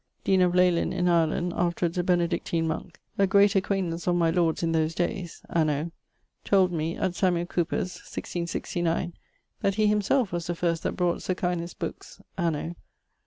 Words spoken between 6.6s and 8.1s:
me, at Samuel Cowper's